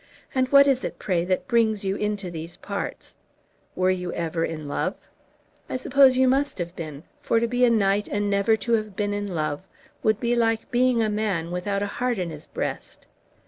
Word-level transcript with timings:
And 0.33 0.47
what 0.49 0.65
is 0.65 0.83
it, 0.83 0.97
pray, 0.97 1.23
that 1.25 1.47
brings 1.47 1.85
you 1.85 1.95
into 1.95 2.31
these 2.31 2.57
parts? 2.57 3.13
Were 3.75 3.91
you 3.91 4.11
ever 4.13 4.43
in 4.43 4.67
love? 4.67 4.95
I 5.69 5.75
suppose 5.75 6.17
you 6.17 6.27
must 6.27 6.57
have 6.57 6.75
been; 6.75 7.03
for 7.21 7.39
to 7.39 7.47
be 7.47 7.63
a 7.65 7.69
knight, 7.69 8.07
and 8.07 8.27
never 8.27 8.57
to 8.57 8.73
have 8.73 8.95
been 8.95 9.13
in 9.13 9.27
love, 9.27 9.61
would 10.01 10.19
be 10.19 10.35
like 10.35 10.71
being 10.71 11.03
a 11.03 11.09
man 11.11 11.51
without 11.51 11.83
a 11.83 11.85
heart 11.85 12.17
in 12.17 12.31
his 12.31 12.47
breast." 12.47 13.05